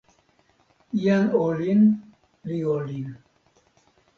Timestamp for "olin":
1.45-1.81, 2.75-3.07